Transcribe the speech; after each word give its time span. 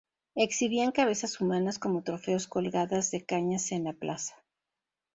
Exhibían 0.35 0.91
cabezas 0.93 1.39
humanas 1.39 1.77
como 1.77 2.01
trofeos 2.01 2.47
colgadas 2.47 3.11
de 3.11 3.23
cañas 3.23 3.71
en 3.71 3.83
la 3.83 3.93
plaza. 3.93 4.33